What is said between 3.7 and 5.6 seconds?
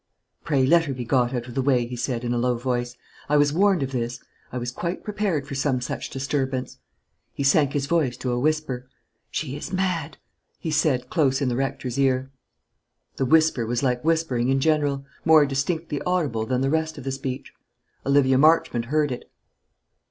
of this. I was quite prepared for